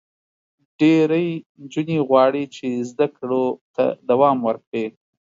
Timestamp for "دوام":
4.09-4.37